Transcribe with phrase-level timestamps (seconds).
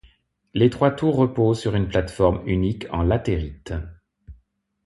[0.55, 3.71] Les trois tours reposent sur une plateforme unique en latérite.